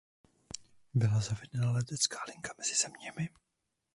Byla 0.93 1.19
zavedena 1.21 1.71
letecká 1.71 2.19
linka 2.27 2.53
mezi 2.57 2.75
zeměmi. 2.75 3.29